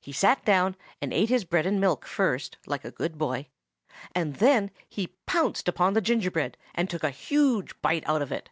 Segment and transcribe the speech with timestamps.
[0.00, 3.48] He sat down, and ate his bread and milk first, like a good boy;
[4.14, 8.48] and then he pounced upon the gingerbread, and took a huge bite out of it.